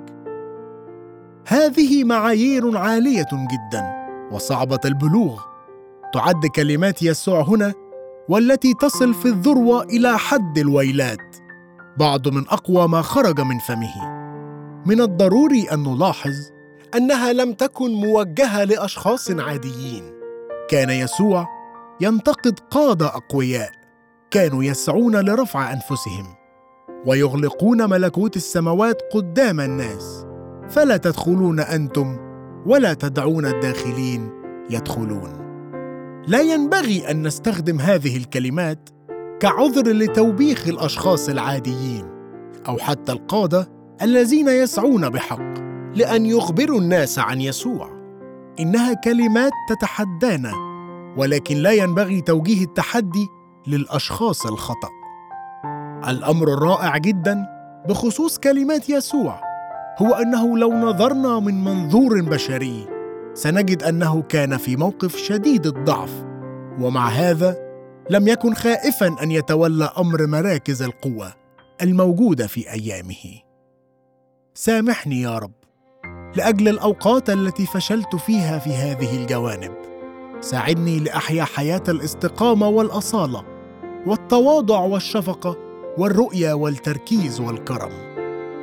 هذه 1.48 2.04
معايير 2.04 2.78
عالية 2.78 3.28
جدا 3.32 3.84
وصعبة 4.32 4.80
البلوغ. 4.86 5.42
تعد 6.14 6.46
كلمات 6.56 7.04
يسوع 7.04 7.42
هنا 7.42 7.74
والتي 8.30 8.74
تصل 8.74 9.14
في 9.14 9.26
الذروة 9.26 9.84
إلى 9.84 10.18
حد 10.18 10.58
الويلات. 10.58 11.36
بعض 12.00 12.28
من 12.28 12.48
أقوى 12.50 12.88
ما 12.88 13.02
خرج 13.02 13.42
من 13.42 13.60
فمه. 13.60 14.18
من 14.86 15.02
الضروري 15.02 15.68
أن 15.72 15.84
نلاحظ 15.84 16.34
أنها 16.98 17.34
لم 17.34 17.54
تكن 17.54 17.92
موجهة 17.92 18.63
لأشخاص 18.63 19.32
عاديين. 19.32 20.04
كان 20.70 20.89
يسوع 20.89 21.48
ينتقد 22.01 22.60
قادة 22.72 23.06
أقوياء. 23.06 23.72
كانوا 24.32 24.63
يسعون 24.63 25.16
لرفع 25.16 25.74
أنفسهم. 25.74 26.25
ويغلقون 27.06 27.89
ملكوت 27.89 28.36
السماوات 28.36 29.01
قدام 29.13 29.60
الناس. 29.60 30.25
فلا 30.70 30.98
تدخلون 30.98 31.60
أنتم 31.60 32.18
ولا 32.66 32.94
تدعون 32.94 33.46
الداخلين 33.46 34.32
يدخلون. 34.70 35.38
لا 36.27 36.42
ينبغي 36.42 37.12
أن 37.12 37.27
نستخدم 37.27 37.80
هذه 37.80 38.18
الكلمات 38.18 38.89
كعذر 39.39 39.88
لتوبيخ 39.88 40.68
الأشخاص 40.68 41.30
العاديين 41.30 42.06
أو 42.68 42.77
حتى 42.77 43.12
القادة 43.12 43.68
الذين 44.01 44.48
يسعون 44.48 45.10
بحق. 45.10 45.76
لأن 45.98 46.25
يخبروا 46.25 46.80
الناس 46.80 47.20
عن 47.20 47.42
يسوع. 47.42 47.89
إنها 48.60 48.94
كلمات 48.94 49.51
تتحدانا 49.70 50.51
ولكن 51.18 51.58
لا 51.58 51.72
ينبغي 51.72 52.22
توجيه 52.22 52.63
التحدي 52.63 53.27
للأشخاص 53.68 54.46
الخطأ. 54.46 54.89
الأمر 56.08 56.54
الرائع 56.54 56.98
جدا 56.98 57.46
بخصوص 57.89 58.38
كلمات 58.38 58.89
يسوع 58.89 59.42
هو 60.01 60.13
أنه 60.13 60.58
لو 60.58 60.74
نظرنا 60.74 61.39
من 61.39 61.63
منظور 61.63 62.22
بشري 62.22 62.88
سنجد 63.34 63.84
أنه 63.84 64.22
كان 64.22 64.58
في 64.58 64.75
موقف 64.75 65.16
شديد 65.16 65.66
الضعف 65.66 66.25
ومع 66.80 67.08
هذا 67.08 67.58
لم 68.10 68.27
يكن 68.27 68.54
خائفا 68.54 69.24
أن 69.24 69.32
يتولى 69.32 69.89
أمر 69.98 70.27
مراكز 70.27 70.82
القوة 70.82 71.34
الموجودة 71.82 72.48
في 72.48 72.72
أيامه. 72.72 73.42
سامحني 74.54 75.22
يا 75.22 75.38
رب. 75.38 75.67
لأجل 76.36 76.67
الأوقات 76.67 77.29
التي 77.29 77.65
فشلت 77.65 78.15
فيها 78.15 78.60
في 78.60 78.69
هذه 78.69 79.24
الجوانب. 79.24 79.72
ساعدني 80.41 81.00
لأحيا 81.00 81.43
حياة 81.43 81.84
الاستقامة 81.88 82.67
والأصالة 82.67 83.43
والتواضع 84.07 84.79
والشفقة 84.79 85.57
والرؤية 85.98 86.53
والتركيز 86.53 87.39
والكرم. 87.39 87.91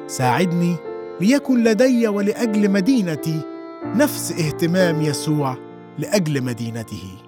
ساعدني 0.06 0.76
ليكن 1.20 1.64
لدي 1.64 2.08
ولأجل 2.08 2.70
مدينتي 2.70 3.40
نفس 3.84 4.32
اهتمام 4.32 5.00
يسوع 5.02 5.56
لأجل 5.98 6.44
مدينته. 6.44 7.18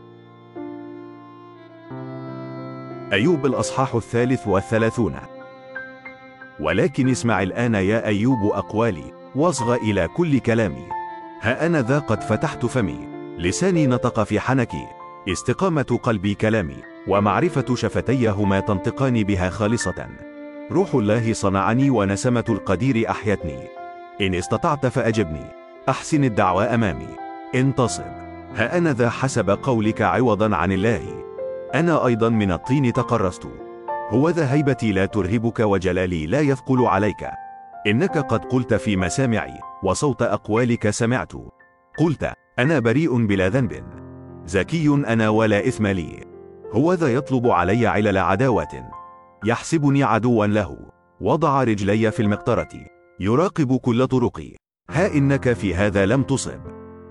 أيوب 3.12 3.46
الأصحاح 3.46 3.94
الثالث 3.94 4.46
والثلاثون. 4.48 5.16
ولكن 6.60 7.08
اسمع 7.08 7.42
الآن 7.42 7.74
يا 7.74 8.06
أيوب 8.06 8.52
أقوالي. 8.52 9.15
واصغ 9.36 9.74
إلى 9.74 10.08
كل 10.08 10.38
كلامي. 10.38 10.86
ها 11.40 11.66
أنا 11.66 11.82
ذا 11.82 11.98
قد 11.98 12.22
فتحت 12.22 12.66
فمي. 12.66 13.08
لساني 13.38 13.86
نطق 13.86 14.22
في 14.22 14.40
حنكي. 14.40 14.86
استقامة 15.28 15.98
قلبي 16.02 16.34
كلامي. 16.34 16.76
ومعرفة 17.08 17.74
شفتي 17.74 18.28
هما 18.28 18.60
تنطقان 18.60 19.22
بها 19.22 19.50
خالصة. 19.50 20.08
روح 20.72 20.94
الله 20.94 21.32
صنعني 21.32 21.90
ونسمة 21.90 22.44
القدير 22.48 23.10
أحيتني. 23.10 23.58
إن 24.20 24.34
استطعت 24.34 24.86
فأجبني. 24.86 25.46
أحسن 25.88 26.24
الدعوى 26.24 26.64
أمامي. 26.64 27.08
انتصب 27.54 28.04
ها 28.54 28.78
أنا 28.78 28.92
ذا 28.92 29.10
حسب 29.10 29.50
قولك 29.50 30.02
عوضا 30.02 30.56
عن 30.56 30.72
الله. 30.72 31.02
أنا 31.74 32.06
أيضا 32.06 32.28
من 32.28 32.52
الطين 32.52 32.92
تقرست 32.92 33.48
هو 34.08 34.28
ذا 34.28 34.52
هيبتي 34.52 34.92
لا 34.92 35.06
ترهبك 35.06 35.60
وجلالي 35.60 36.26
لا 36.26 36.40
يثقل 36.40 36.84
عليك. 36.84 37.45
إنك 37.86 38.18
قد 38.18 38.44
قلت 38.44 38.74
في 38.74 38.96
مسامعي 38.96 39.60
وصوت 39.82 40.22
أقوالك 40.22 40.90
سمعت. 40.90 41.32
قلت 41.98 42.32
أنا 42.58 42.78
بريء 42.78 43.26
بلا 43.26 43.48
ذنب. 43.48 43.72
زكي 44.46 44.88
أنا 44.88 45.28
ولا 45.28 45.68
إثم 45.68 45.86
لي. 45.86 46.24
هو 46.72 46.92
ذا 46.92 47.14
يطلب 47.14 47.46
علي 47.46 47.86
علل 47.86 48.18
عداوة. 48.18 48.90
يحسبني 49.44 50.02
عدوا 50.02 50.46
له. 50.46 50.78
وضع 51.20 51.62
رجلي 51.62 52.10
في 52.10 52.22
المقطرة. 52.22 52.68
يراقب 53.20 53.76
كل 53.76 54.06
طرقي. 54.06 54.56
ها 54.90 55.14
إنك 55.14 55.52
في 55.52 55.74
هذا 55.74 56.06
لم 56.06 56.22
تصب. 56.22 56.60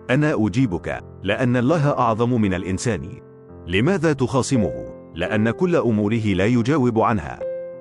أنا 0.10 0.46
أجيبك 0.46 1.04
لأن 1.24 1.58
الله 1.58 1.90
أعظم 1.90 2.42
من 2.42 2.54
الإنسان. 2.54 3.22
لماذا 3.68 4.14
تخاصمه؟ 4.14 4.74
لأن 5.16 5.52
كل 5.52 5.76
أموره 5.76 6.34
لا 6.34 6.46
يجاوب 6.46 7.00
عنها. 7.00 7.40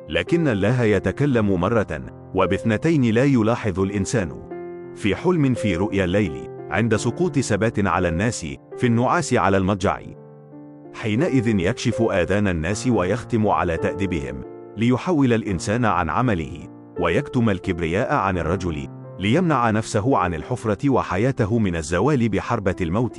لكن 0.09 0.49
الله 0.49 0.83
يتكلم 0.83 1.61
مرة. 1.61 2.24
وباثنتين 2.35 3.15
لا 3.15 3.25
يلاحظ 3.25 3.81
الإنسان. 3.81 4.49
في 4.95 5.17
حلم 5.17 5.55
في 5.55 5.77
رؤيا 5.77 6.05
الليل 6.05 6.49
عند 6.71 6.97
سقوط 6.97 7.39
سبات 7.39 7.87
على 7.87 8.09
الناس 8.09 8.47
في 8.77 8.87
النعاس 8.87 9.35
على 9.35 9.57
المضجع. 9.57 10.01
حينئذ 10.95 11.61
يكشف 11.61 12.03
آذان 12.03 12.49
الناس 12.49 12.87
ويختم 12.87 13.49
على 13.49 13.77
تأديبهم 13.77 14.45
ليحول 14.77 15.33
الإنسان 15.33 15.85
عن 15.85 16.11
عمله 16.11 16.69
ويكتم 17.01 17.51
الكبرياء 17.51 18.15
عن 18.15 18.39
الرجل 18.39 18.89
ليمنع 19.19 19.71
نفسه 19.71 20.19
عن 20.19 20.35
الحفرة 20.35 20.91
وحياته 20.91 21.59
من 21.59 21.77
الزوال 21.77 22.29
بحربة 22.29 22.77
الموت. 22.81 23.19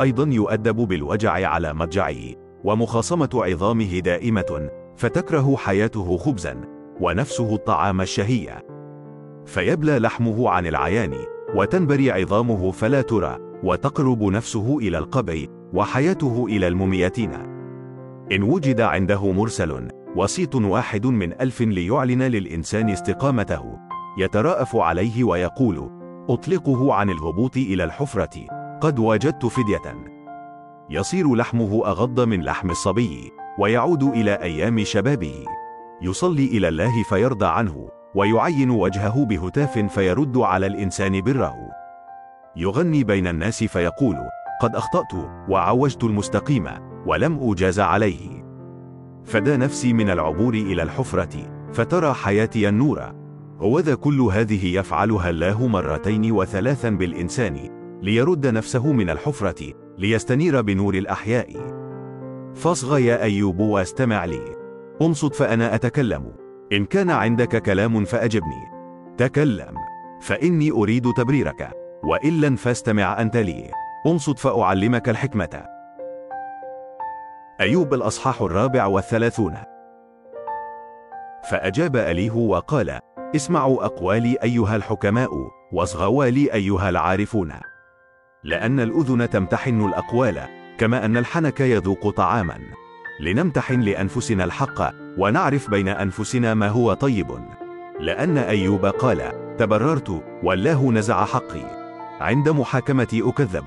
أيضا 0.00 0.28
يؤدب 0.34 0.76
بالوجع 0.76 1.48
على 1.48 1.74
مضجعه 1.74 2.34
ومخاصمة 2.64 3.30
عظامه 3.34 3.98
دائمة 3.98 4.70
فتكره 4.96 5.56
حياته 5.56 6.16
خبزا. 6.16 6.60
ونفسه 7.00 7.54
الطعام 7.54 8.00
الشهي 8.00 8.62
فيبلى 9.46 9.98
لحمه 9.98 10.50
عن 10.50 10.66
العيان 10.66 11.14
وتنبري 11.54 12.10
عظامه 12.10 12.70
فلا 12.70 13.02
ترى 13.02 13.38
وتقرب 13.64 14.22
نفسه 14.22 14.78
إلى 14.78 14.98
القبع 14.98 15.34
وحياته 15.74 16.46
إلى 16.48 16.68
المميتين. 16.68 17.32
إن 18.32 18.42
وجد 18.42 18.80
عنده 18.80 19.32
مرسل 19.32 19.88
وسيط 20.16 20.54
واحد 20.54 21.06
من 21.06 21.40
ألف 21.40 21.60
ليعلن 21.60 22.22
للإنسان 22.22 22.90
استقامته. 22.90 23.78
يتراءف 24.18 24.76
عليه 24.76 25.24
ويقول 25.24 25.90
أطلقه 26.28 26.94
عن 26.94 27.10
الهبوط 27.10 27.56
إلى 27.56 27.84
الحفرة 27.84 28.46
قد 28.80 28.98
وجدت 28.98 29.46
فدية. 29.46 30.04
يصير 30.90 31.34
لحمه 31.34 31.86
أغض 31.86 32.20
من 32.20 32.42
لحم 32.42 32.70
الصبي 32.70 33.32
ويعود 33.58 34.02
إلى 34.02 34.34
أيام 34.34 34.84
شبابه. 34.84 35.44
يصلي 36.02 36.46
إلى 36.46 36.68
الله 36.68 37.02
فيرضى 37.02 37.46
عنه 37.46 37.88
ويعين 38.14 38.70
وجهه 38.70 39.24
بهتاف 39.24 39.78
فيرد 39.78 40.36
على 40.36 40.66
الإنسان 40.66 41.20
بره 41.20 41.54
يغني 42.56 43.04
بين 43.04 43.26
الناس 43.26 43.64
فيقول 43.64 44.16
قد 44.60 44.76
أخطأت 44.76 45.12
وعوجت 45.48 46.04
المستقيم 46.04 46.68
ولم 47.06 47.50
أجاز 47.50 47.80
عليه. 47.80 48.44
فدى 49.24 49.56
نفسي 49.56 49.92
من 49.92 50.10
العبور 50.10 50.54
إلى 50.54 50.82
الحفرة 50.82 51.68
فترى 51.72 52.14
حياتي 52.14 52.68
النور. 52.68 53.12
هوذا 53.58 53.94
كل 53.94 54.20
هذه 54.20 54.76
يفعلها 54.76 55.30
الله 55.30 55.66
مرتين 55.66 56.32
وثلاثا 56.32 56.90
بالإنسان 56.90 57.70
ليرد 58.02 58.46
نفسه 58.46 58.92
من 58.92 59.10
الحفرة 59.10 59.72
ليستنير 59.98 60.60
بنور 60.60 60.94
الأحياء. 60.94 61.52
فاصغ 62.54 62.98
يا 62.98 63.22
أيوب 63.22 63.58
واستمع 63.58 64.24
لي. 64.24 64.63
انصت 65.02 65.34
فأنا 65.34 65.74
أتكلم. 65.74 66.32
إن 66.72 66.84
كان 66.84 67.10
عندك 67.10 67.62
كلام 67.62 68.04
فأجبني. 68.04 68.70
تكلم. 69.16 69.74
فإني 70.20 70.70
أريد 70.70 71.12
تبريرك. 71.12 71.70
وإلا 72.04 72.56
فاستمع 72.56 73.20
أنت 73.20 73.36
لي. 73.36 73.70
انصت 74.06 74.38
فأعلمك 74.38 75.08
الحكمة. 75.08 75.64
أيوب 77.60 77.94
الأصحاح 77.94 78.42
الرابع 78.42 78.86
والثلاثون. 78.86 79.54
فأجاب 81.50 81.96
أليه 81.96 82.36
وقال 82.36 82.98
اسمعوا 83.36 83.84
أقوالي 83.84 84.36
أيها 84.42 84.76
الحكماء 84.76 85.30
واصغوا 85.72 86.24
لي 86.24 86.52
أيها 86.52 86.88
العارفون. 86.88 87.52
لأن 88.44 88.80
الأذن 88.80 89.30
تمتحن 89.30 89.84
الأقوال 89.84 90.40
كما 90.78 91.04
أن 91.04 91.16
الحنك 91.16 91.60
يذوق 91.60 92.10
طعاما. 92.10 92.58
لنمتحن 93.20 93.80
لأنفسنا 93.80 94.44
الحق 94.44 94.92
ونعرف 95.18 95.70
بين 95.70 95.88
أنفسنا 95.88 96.54
ما 96.54 96.68
هو 96.68 96.94
طيب. 96.94 97.26
لأن 98.00 98.38
أيوب 98.38 98.86
قال 98.86 99.32
تبررت 99.58 100.22
والله 100.42 100.92
نزع 100.92 101.24
حقي. 101.24 101.84
عند 102.20 102.48
محاكمتي 102.48 103.22
أكذب. 103.28 103.64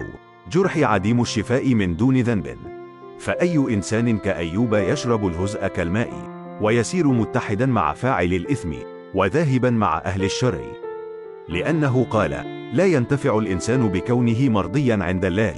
جرحي 0.51 0.83
عديم 0.83 1.21
الشفاء 1.21 1.73
من 1.73 1.95
دون 1.95 2.17
ذنب. 2.17 2.57
فأي 3.19 3.57
إنسان 3.57 4.17
كأيوب 4.17 4.73
يشرب 4.73 5.27
الهزء 5.27 5.67
كالماء 5.67 6.09
ويسير 6.61 7.07
متحدا 7.07 7.65
مع 7.65 7.93
فاعل 7.93 8.33
الإثم 8.33 8.73
وذاهبا 9.13 9.69
مع 9.69 9.97
أهل 10.05 10.23
الشر. 10.23 10.59
لأنه 11.49 12.07
قال 12.09 12.31
لا 12.73 12.85
ينتفع 12.85 13.37
الإنسان 13.37 13.87
بكونه 13.87 14.49
مرضيا 14.49 14.99
عند 15.01 15.25
الله. 15.25 15.55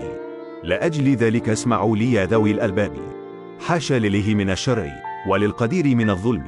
لأجل 0.64 1.16
ذلك 1.16 1.50
اسمعوا 1.50 1.98
لي 1.98 2.14
يا 2.14 2.26
ذوي 2.26 2.52
الألباب. 2.52 3.19
حاشا 3.60 3.94
لله 3.94 4.36
من 4.36 4.50
الشر 4.50 4.92
وللقدير 5.28 5.96
من 5.96 6.10
الظلم 6.10 6.44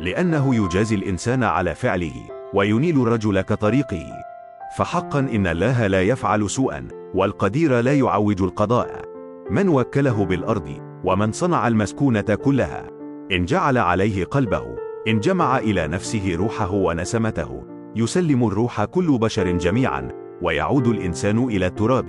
لأنه 0.00 0.54
يجازي 0.54 0.94
الإنسان 0.94 1.44
على 1.44 1.74
فعله 1.74 2.14
وينيل 2.54 3.02
الرجل 3.02 3.40
كطريقه. 3.40 4.06
فحقا 4.76 5.18
إن 5.18 5.46
الله 5.46 5.86
لا 5.86 6.02
يفعل 6.02 6.50
سوءا 6.50 6.88
والقدير 7.14 7.80
لا 7.80 7.92
يعوج 7.92 8.42
القضاء. 8.42 9.04
من 9.50 9.68
وكله 9.68 10.24
بالأرض 10.24 11.00
ومن 11.04 11.32
صنع 11.32 11.68
المسكونة 11.68 12.20
كلها. 12.44 12.86
إن 13.32 13.44
جعل 13.44 13.78
عليه 13.78 14.24
قلبه 14.24 14.64
إن 15.08 15.20
جمع 15.20 15.58
إلى 15.58 15.88
نفسه 15.88 16.36
روحه 16.36 16.70
ونسمته 16.70 17.64
يسلم 17.96 18.46
الروح 18.46 18.84
كل 18.84 19.18
بشر 19.18 19.50
جميعا 19.50 20.08
ويعود 20.42 20.86
الإنسان 20.86 21.38
إلى 21.38 21.66
التراب. 21.66 22.08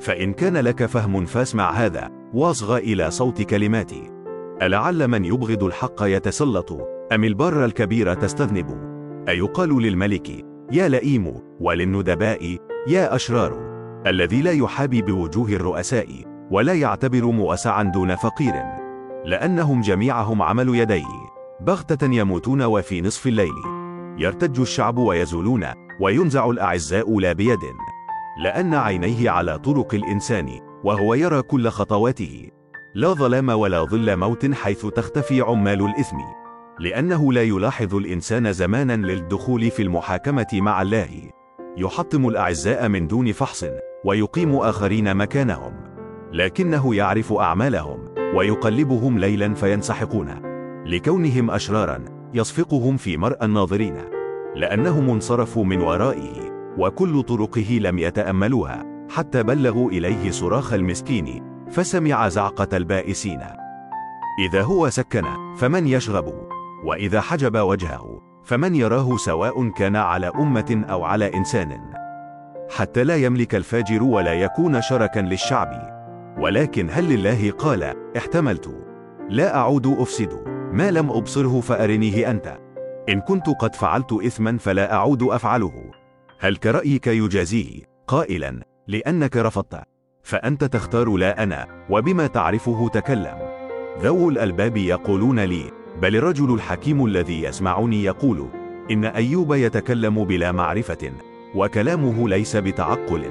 فإن 0.00 0.32
كان 0.32 0.56
لك 0.56 0.86
فهم 0.86 1.24
فاسمع 1.24 1.70
هذا 1.70 2.15
واصغ 2.36 2.76
إلى 2.76 3.10
صوت 3.10 3.42
كلماتي. 3.42 4.10
ألعل 4.62 5.08
من 5.08 5.24
يبغض 5.24 5.64
الحق 5.64 6.02
يتسلط. 6.02 6.72
أم 7.12 7.24
البر 7.24 7.64
الكبير 7.64 8.14
تستذنب؟ 8.14 8.66
أيقال 9.28 9.82
للملك 9.82 10.44
يا 10.72 10.88
لئيم 10.88 11.34
وللندباء 11.60 12.58
يا 12.88 13.14
أشرار. 13.14 13.52
الذي 14.06 14.42
لا 14.42 14.52
يحابي 14.52 15.02
بوجوه 15.02 15.48
الرؤساء 15.48 16.24
ولا 16.50 16.72
يعتبر 16.72 17.24
مؤسعا 17.24 17.82
دون 17.82 18.16
فقير. 18.16 18.54
لأنهم 19.24 19.80
جميعهم 19.80 20.42
عمل 20.42 20.68
يديه 20.74 21.26
بغتة 21.60 22.06
يموتون 22.06 22.62
وفي 22.62 23.00
نصف 23.00 23.26
الليل. 23.26 23.54
يرتج 24.18 24.60
الشعب 24.60 24.98
ويزولون 24.98 25.66
وينزع 26.00 26.50
الأعزاء 26.50 27.18
لا 27.18 27.32
بيد. 27.32 27.60
لأن 28.44 28.74
عينيه 28.74 29.30
على 29.30 29.58
طرق 29.58 29.94
الإنسان. 29.94 30.65
وهو 30.86 31.14
يرى 31.14 31.42
كل 31.42 31.68
خطواته. 31.68 32.48
لا 32.94 33.08
ظلام 33.12 33.48
ولا 33.48 33.84
ظل 33.84 34.16
موت 34.16 34.52
حيث 34.52 34.86
تختفي 34.86 35.40
عمال 35.40 35.82
الإثم. 35.82 36.16
لأنه 36.80 37.32
لا 37.32 37.42
يلاحظ 37.42 37.94
الإنسان 37.94 38.52
زمانا 38.52 39.06
للدخول 39.06 39.70
في 39.70 39.82
المحاكمة 39.82 40.46
مع 40.52 40.82
الله. 40.82 41.08
يحطم 41.76 42.28
الأعزاء 42.28 42.88
من 42.88 43.06
دون 43.06 43.32
فحص 43.32 43.64
ويقيم 44.04 44.56
آخرين 44.56 45.16
مكانهم. 45.16 45.74
لكنه 46.32 46.94
يعرف 46.94 47.32
أعمالهم 47.32 48.08
ويقلبهم 48.34 49.18
ليلا 49.18 49.54
فينسحقون. 49.54 50.28
لكونهم 50.86 51.50
أشرارا 51.50 52.04
يصفقهم 52.34 52.96
في 52.96 53.16
مرأى 53.16 53.46
الناظرين. 53.46 53.96
لأنهم 54.56 55.10
انصرفوا 55.10 55.64
من 55.64 55.80
ورائه 55.80 56.50
وكل 56.78 57.22
طرقه 57.22 57.78
لم 57.80 57.98
يتأملوها. 57.98 58.95
حتى 59.16 59.42
بلغوا 59.42 59.90
إليه 59.90 60.30
صراخ 60.30 60.72
المسكين 60.72 61.42
فسمع 61.70 62.28
زعقة 62.28 62.76
البائسين. 62.76 63.40
إذا 64.48 64.62
هو 64.62 64.90
سكن 64.90 65.24
فمن 65.58 65.86
يشغب 65.86 66.34
وإذا 66.84 67.20
حجب 67.20 67.56
وجهه 67.56 68.20
فمن 68.44 68.74
يراه 68.74 69.16
سواء 69.16 69.68
كان 69.68 69.96
على 69.96 70.26
أمة 70.26 70.84
أو 70.90 71.04
على 71.04 71.34
إنسان. 71.34 71.80
حتى 72.76 73.04
لا 73.04 73.16
يملك 73.16 73.54
الفاجر 73.54 74.02
ولا 74.02 74.32
يكون 74.32 74.82
شركا 74.82 75.20
للشعب. 75.20 75.96
ولكن 76.38 76.88
هل 76.90 77.04
لله؟ 77.04 77.50
قال 77.50 77.94
احتملت. 78.16 78.84
لا 79.28 79.56
أعود 79.56 79.86
أفسد. 79.86 80.42
ما 80.72 80.90
لم 80.90 81.10
أبصره 81.10 81.60
فأرنيه 81.60 82.30
أنت. 82.30 82.58
إن 83.08 83.20
كنت 83.20 83.48
قد 83.48 83.74
فعلت 83.74 84.12
إثما 84.12 84.58
فلا 84.58 84.94
أعود 84.94 85.22
أفعله. 85.22 85.90
هل 86.40 86.56
كرأيك 86.56 87.06
يجازيه؟ 87.06 87.82
قائلا. 88.06 88.75
لأنك 88.88 89.36
رفضت. 89.36 89.80
فأنت 90.22 90.64
تختار 90.64 91.16
لا 91.16 91.42
أنا 91.42 91.66
وبما 91.90 92.26
تعرفه 92.26 92.88
تكلم. 92.88 93.38
ذو 94.02 94.28
الألباب 94.28 94.76
يقولون 94.76 95.40
لي 95.40 95.70
بل 96.02 96.16
الرجل 96.16 96.54
الحكيم 96.54 97.04
الذي 97.04 97.42
يسمعني 97.42 98.04
يقول 98.04 98.48
إن 98.90 99.04
أيوب 99.04 99.54
يتكلم 99.54 100.24
بلا 100.24 100.52
معرفة 100.52 101.12
وكلامه 101.54 102.28
ليس 102.28 102.56
بتعقل. 102.56 103.24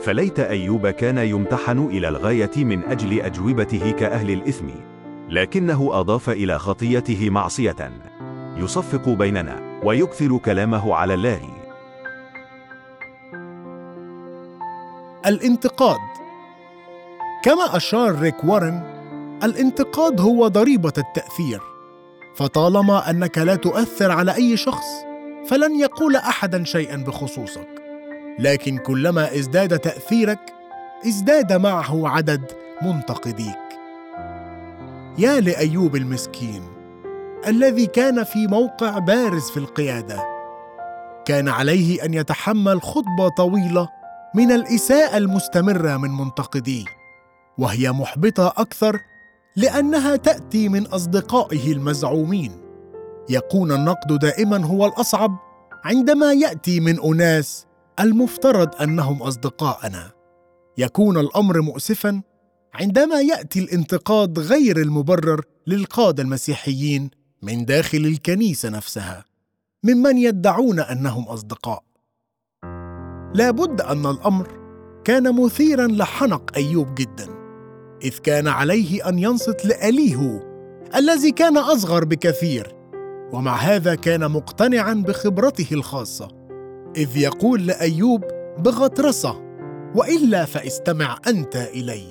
فليت 0.00 0.40
أيوب 0.40 0.88
كان 0.88 1.18
يمتحن 1.18 1.78
إلى 1.78 2.08
الغاية 2.08 2.64
من 2.64 2.84
أجل 2.84 3.20
أجوبته 3.20 3.90
كأهل 3.90 4.30
الإثم 4.30 4.66
لكنه 5.28 5.88
أضاف 6.00 6.30
إلى 6.30 6.58
خطيته 6.58 7.30
معصية. 7.30 7.90
يصفق 8.56 9.08
بيننا 9.08 9.80
ويكثر 9.84 10.38
كلامه 10.38 10.94
على 10.94 11.14
الله. 11.14 11.63
الانتقاد. 15.26 16.00
كما 17.44 17.76
أشار 17.76 18.18
ريك 18.18 18.44
وارن 18.44 18.82
الانتقاد 19.42 20.20
هو 20.20 20.48
ضريبة 20.48 20.92
التأثير. 20.98 21.60
فطالما 22.36 23.10
أنك 23.10 23.38
لا 23.38 23.54
تؤثر 23.56 24.10
على 24.10 24.34
أي 24.34 24.56
شخص 24.56 24.86
فلن 25.48 25.80
يقول 25.80 26.16
أحدا 26.16 26.64
شيئا 26.64 26.96
بخصوصك. 26.96 27.68
لكن 28.38 28.78
كلما 28.78 29.34
ازداد 29.34 29.78
تأثيرك 29.78 30.54
ازداد 31.06 31.52
معه 31.52 32.08
عدد 32.08 32.52
منتقديك. 32.82 33.64
يا 35.18 35.40
لأيوب 35.40 35.96
المسكين 35.96 36.62
الذي 37.46 37.86
كان 37.86 38.24
في 38.24 38.46
موقع 38.46 38.98
بارز 38.98 39.50
في 39.50 39.56
القيادة 39.56 40.24
كان 41.24 41.48
عليه 41.48 42.04
أن 42.04 42.14
يتحمل 42.14 42.82
خطبة 42.82 43.28
طويلة 43.28 43.88
من 44.34 44.52
الإساءة 44.52 45.16
المستمرة 45.16 45.96
من 45.96 46.10
منتقديه 46.10 46.84
وهي 47.58 47.92
محبطة 47.92 48.48
أكثر 48.56 49.00
لأنها 49.56 50.16
تأتي 50.16 50.68
من 50.68 50.86
أصدقائه 50.86 51.72
المزعومين. 51.72 52.60
يكون 53.30 53.72
النقد 53.72 54.18
دائما 54.18 54.66
هو 54.66 54.86
الأصعب 54.86 55.38
عندما 55.84 56.32
يأتي 56.32 56.80
من 56.80 57.00
أناس 57.00 57.66
المفترض 58.00 58.82
أنهم 58.82 59.22
أصدقاءنا. 59.22 60.10
يكون 60.78 61.18
الأمر 61.18 61.60
مؤسفا 61.60 62.22
عندما 62.74 63.20
يأتي 63.20 63.58
الانتقاد 63.58 64.38
غير 64.38 64.76
المبرر 64.80 65.44
للقادة 65.66 66.22
المسيحيين 66.22 67.10
من 67.42 67.64
داخل 67.64 67.98
الكنيسة 67.98 68.68
نفسها 68.68 69.24
ممن 69.84 70.18
يدعون 70.18 70.80
أنهم 70.80 71.28
أصدقاء. 71.28 71.93
لابد 73.34 73.80
أن 73.80 74.06
الأمر 74.06 74.48
كان 75.04 75.42
مثيرا 75.44 75.86
لحنق 75.86 76.50
أيوب 76.56 76.94
جدا 76.94 77.26
إذ 78.04 78.18
كان 78.18 78.48
عليه 78.48 79.08
أن 79.08 79.18
ينصت 79.18 79.64
لأليهو 79.64 80.40
الذي 80.96 81.30
كان 81.30 81.56
أصغر 81.56 82.04
بكثير 82.04 82.74
ومع 83.32 83.56
هذا 83.56 83.94
كان 83.94 84.30
مقتنعا 84.30 84.94
بخبرته 84.94 85.68
الخاصة 85.72 86.28
إذ 86.96 87.16
يقول 87.16 87.66
لأيوب 87.66 88.24
بغطرسة 88.58 89.42
وإلا 89.94 90.44
فاستمع 90.44 91.18
أنت 91.26 91.56
إلي 91.56 92.02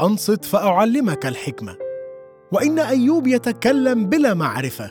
أنصت 0.00 0.44
فأعلمك 0.44 1.26
الحكمة 1.26 1.76
وإن 2.52 2.78
أيوب 2.78 3.26
يتكلم 3.26 4.06
بلا 4.06 4.34
معرفة 4.34 4.90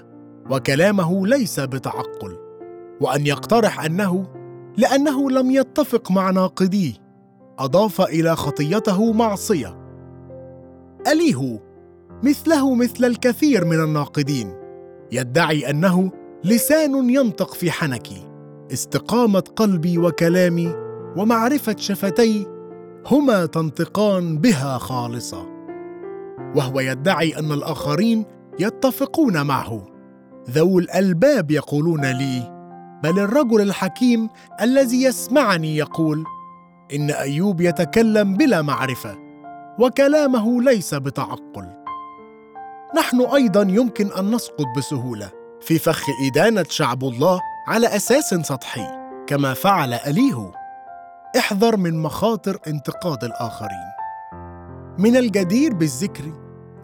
وكلامه 0.50 1.28
ليس 1.28 1.60
بتعقل 1.60 2.38
وأن 3.02 3.26
يقترح 3.28 3.86
أنه 3.86 4.28
لأنه 4.78 5.32
لم 5.32 5.52
يتفق 5.52 6.12
مع 6.12 6.30
ناقديه. 6.30 6.94
أضاف 7.60 8.02
إلى 8.02 8.36
خطيته 8.36 9.14
معصية. 9.14 9.78
اليهو 11.12 11.60
مثله 12.24 12.76
مثل 12.76 13.06
الكثير 13.06 13.66
من 13.66 13.84
الناقدين. 13.84 14.54
يدعي 15.12 15.70
أنه 15.70 16.12
لسان 16.44 17.10
ينطق 17.10 17.54
في 17.54 17.72
حنكي. 17.72 18.28
استقامة 18.74 19.44
قلبي 19.56 19.98
وكلامي 19.98 20.76
ومعرفة 21.18 21.76
شفتي 21.78 22.48
هما 23.06 23.46
تنطقان 23.46 24.38
بها 24.38 24.78
خالصة. 24.78 25.46
وهو 26.56 26.80
يدعي 26.80 27.40
أن 27.40 27.52
الآخرين 27.52 28.26
يتفقون 28.60 29.46
معه. 29.46 29.88
ذو 30.50 30.80
الألباب 30.80 31.52
يقولون 31.52 32.06
لي 32.06 32.55
بل 33.06 33.20
الرجل 33.20 33.62
الحكيم 33.62 34.30
الذي 34.62 35.04
يسمعني 35.04 35.78
يقول 35.78 36.24
إن 36.96 37.12
أيوب 37.12 37.62
يتكلم 37.62 38.38
بلا 38.38 38.62
معرفة 38.62 39.18
وكلامه 39.80 40.62
ليس 40.62 40.94
بتعقل. 40.94 41.68
نحن 42.98 43.22
أيضا 43.22 43.62
يمكن 43.62 44.12
أن 44.12 44.32
نسقط 44.32 44.66
بسهولة 44.78 45.32
في 45.62 45.80
فخ 45.80 46.04
إدانة 46.28 46.66
شعب 46.70 47.04
الله 47.04 47.40
على 47.68 47.96
أساس 47.96 48.34
سطحي 48.34 48.88
كما 49.28 49.54
فعل 49.54 49.94
أليهو. 49.94 50.52
احذر 51.38 51.78
من 51.78 52.02
مخاطر 52.02 52.58
انتقاد 52.68 53.24
الآخرين. 53.24 53.92
من 54.98 55.18
الجدير 55.18 55.74
بالذكر 55.74 56.24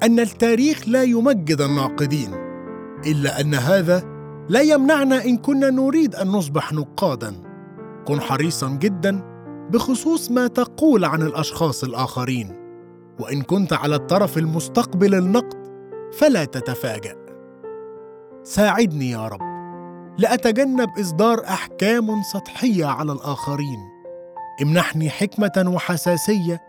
أن 0.04 0.20
التاريخ 0.20 0.88
لا 0.88 1.04
يمجد 1.04 1.62
الناقدين 1.62 2.34
إلا 3.06 3.42
أن 3.42 3.54
هذا 3.54 4.11
لا 4.50 4.62
يمنعنا 4.62 5.26
إن 5.26 5.38
كنا 5.38 5.70
نريد 5.70 6.16
أن 6.16 6.28
نصبح 6.28 6.74
نقادا. 6.74 7.36
كن 8.06 8.22
حريصا 8.22 8.70
جدا 8.70 9.22
بخصوص 9.70 10.32
ما 10.32 10.48
تقول 10.48 11.06
عن 11.06 11.22
الأشخاص 11.22 11.84
الآخرين. 11.84 12.56
وإن 13.20 13.42
كنت 13.42 13.74
على 13.74 13.96
الطرف 13.96 14.38
المستقبل 14.38 15.16
النقد 15.16 15.58
فلا 16.14 16.46
تتفاجأ. 16.46 17.16
ساعدني 18.44 19.12
يا 19.12 19.28
رب. 19.28 19.42
لأتجنب 20.18 20.90
إصدار 21.00 21.44
أحكام 21.44 22.22
سطحية 22.34 22.86
على 22.86 23.12
الآخرين. 23.12 23.80
امنحني 24.62 25.10
حكمة 25.10 25.72
وحساسية 25.76 26.62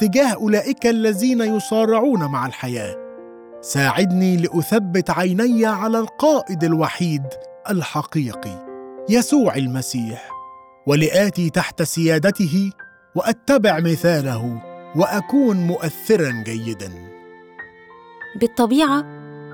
تجاه 0.00 0.34
أولئك 0.34 0.86
الذين 0.86 1.40
يصارعون 1.40 2.24
مع 2.24 2.46
الحياة. 2.46 3.03
ساعدني 3.64 4.36
لأثبت 4.36 5.10
عيني 5.10 5.66
على 5.66 5.98
القائد 5.98 6.64
الوحيد 6.64 7.22
الحقيقي 7.70 8.66
يسوع 9.08 9.56
المسيح 9.56 10.30
ولآتي 10.86 11.50
تحت 11.50 11.82
سيادته 11.82 12.70
وأتبع 13.14 13.80
مثاله 13.80 14.62
وأكون 14.96 15.56
مؤثرا 15.56 16.30
جيدا. 16.46 16.92
بالطبيعة 18.40 19.00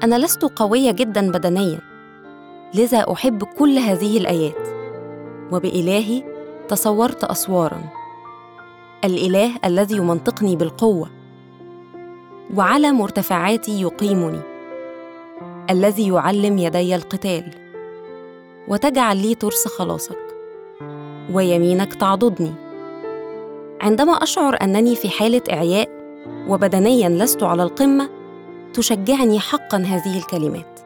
أنا 0.05 0.19
لست 0.19 0.45
قوية 0.45 0.91
جدا 0.91 1.31
بدنيا 1.31 1.81
لذا 2.75 3.13
أحب 3.13 3.45
كل 3.45 3.79
هذه 3.79 4.19
الآيات. 4.19 4.69
وبإلهي 5.53 6.25
تصورت 6.69 7.25
أسوارا. 7.25 7.85
الإله 9.05 9.51
الذي 9.65 9.97
يمنطقني 9.97 10.57
بالقوة. 10.57 11.20
وعلى 12.57 12.93
مرتفعاتي 12.93 13.81
يقيمني 13.81 14.41
الذي 15.71 16.09
يعلم 16.09 16.59
يدي 16.59 16.95
القتال 16.95 17.45
وتجعل 18.69 19.17
لي 19.17 19.35
ترس 19.35 19.69
خلاصك 19.69 20.19
ويمينك 21.33 21.95
تعضدني. 21.95 22.53
عندما 23.81 24.13
أشعر 24.13 24.59
أنني 24.63 24.97
في 24.97 25.11
حالة 25.11 25.43
إعياء 25.53 25.89
وبدنيا 26.49 27.09
لست 27.09 27.43
على 27.43 27.63
القمة 27.63 28.09
تشجعني 28.75 29.41
حقا 29.41 29.79
هذه 29.79 30.19
الكلمات. 30.19 30.81